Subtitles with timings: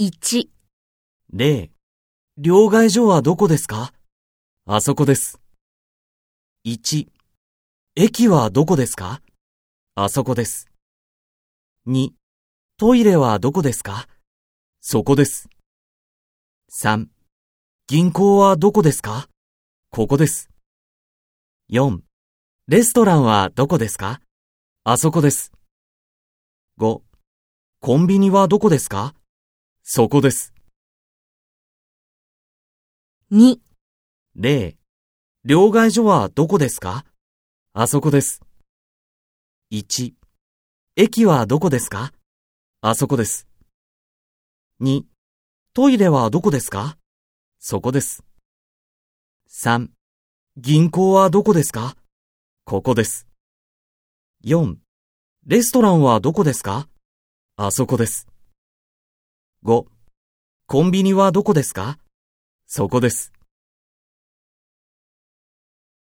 [0.00, 0.48] 1、
[1.32, 1.72] 例、
[2.36, 3.92] 両替所はどこですか？
[4.64, 5.40] あそこです。
[6.64, 7.08] 1、
[7.96, 9.20] 駅はどこですか？
[9.96, 10.68] あそこです。
[11.88, 12.10] 2、
[12.76, 14.06] トイレはどこですか？
[14.80, 15.48] そこです。
[16.70, 17.08] 3、
[17.88, 19.28] 銀行はどこですか？
[19.90, 20.48] ここです。
[21.72, 22.02] 4、
[22.68, 24.20] レストランはどこですか？
[24.84, 25.50] あそこです。
[26.78, 27.00] 5、
[27.80, 29.16] コンビニはどこですか？
[29.90, 30.52] そこです。
[33.32, 33.56] 2、
[34.36, 34.76] 例、
[35.46, 37.06] 両替所はどこですか？
[37.72, 38.42] あそこです。
[39.72, 40.12] 1、
[40.94, 42.12] 駅はどこですか？
[42.82, 43.48] あそこです。
[44.82, 45.04] 2、
[45.72, 46.98] トイレはどこですか？
[47.58, 48.22] そこです。
[49.48, 49.88] 3、
[50.58, 51.96] 銀行はどこですか？
[52.66, 53.26] ここです。
[54.44, 54.76] 4、
[55.46, 56.90] レストランはどこですか？
[57.56, 58.26] あそこです。
[59.64, 59.86] 5、
[60.68, 61.98] コンビニはどこですか？
[62.68, 63.32] そこです。